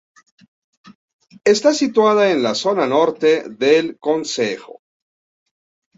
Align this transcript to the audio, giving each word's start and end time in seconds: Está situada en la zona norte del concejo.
Está 1.45 1.75
situada 1.75 2.31
en 2.31 2.41
la 2.41 2.55
zona 2.55 2.87
norte 2.87 3.47
del 3.49 3.99
concejo. 3.99 4.81